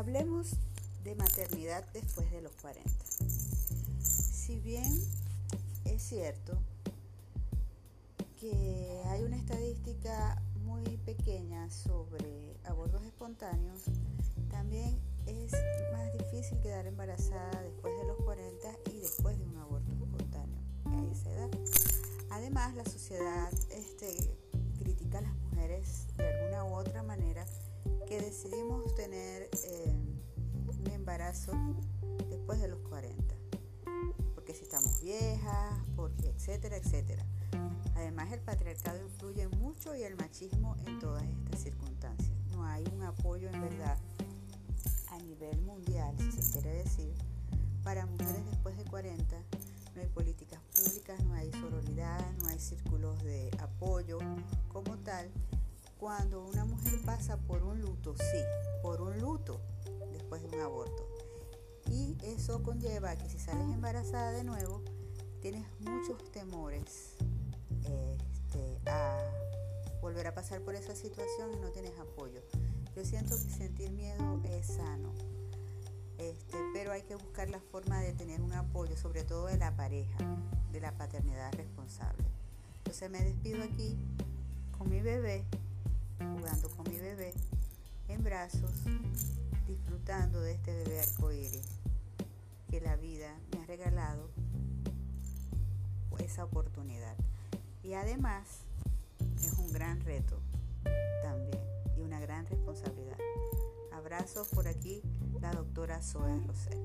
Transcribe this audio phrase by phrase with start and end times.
[0.00, 0.52] Hablemos
[1.04, 2.90] de maternidad después de los 40.
[4.00, 4.90] Si bien
[5.84, 6.56] es cierto
[8.40, 13.82] que hay una estadística muy pequeña sobre abortos espontáneos,
[14.50, 15.52] también es
[15.92, 21.12] más difícil quedar embarazada después de los 40 y después de un aborto espontáneo a
[21.12, 21.50] esa edad.
[22.30, 24.16] Además, la sociedad este,
[24.78, 27.44] critica a las mujeres de alguna u otra manera
[28.08, 28.79] que decidimos
[31.10, 31.50] embarazo
[32.28, 33.34] después de los 40,
[34.32, 37.24] porque si estamos viejas, porque etcétera, etcétera.
[37.96, 42.30] Además, el patriarcado influye mucho y el machismo en todas estas circunstancias.
[42.52, 43.98] No hay un apoyo en verdad
[45.10, 47.12] a nivel mundial, si se quiere decir,
[47.82, 49.36] para mujeres después de 40.
[49.96, 54.20] No hay políticas públicas, no hay sororidad, no hay círculos de apoyo
[54.68, 55.28] como tal
[55.98, 56.79] cuando una mujer
[57.10, 58.38] pasa por un luto, sí,
[58.82, 59.60] por un luto
[60.12, 61.08] después de un aborto.
[61.90, 64.80] Y eso conlleva que si sales embarazada de nuevo,
[65.40, 67.16] tienes muchos temores
[67.82, 69.18] este, a
[70.00, 72.42] volver a pasar por esa situación y no tienes apoyo.
[72.94, 75.12] Yo siento que sentir miedo es sano,
[76.16, 79.74] este, pero hay que buscar la forma de tener un apoyo, sobre todo de la
[79.74, 80.18] pareja,
[80.70, 82.22] de la paternidad responsable.
[82.78, 83.98] Entonces me despido aquí
[84.78, 85.44] con mi bebé
[86.76, 87.32] con mi bebé
[88.08, 88.72] en brazos,
[89.68, 91.62] disfrutando de este bebé arcoíris
[92.68, 94.28] que la vida me ha regalado
[96.18, 97.14] esa oportunidad.
[97.82, 98.46] Y además
[99.42, 100.40] es un gran reto
[101.22, 101.62] también
[101.96, 103.18] y una gran responsabilidad.
[103.92, 105.02] Abrazos por aquí,
[105.40, 106.82] la doctora Zoe Rosel.